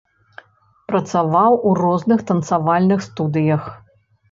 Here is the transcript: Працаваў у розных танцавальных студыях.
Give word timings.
Працаваў 0.91 1.59
у 1.69 1.75
розных 1.83 2.25
танцавальных 2.33 3.07
студыях. 3.11 3.71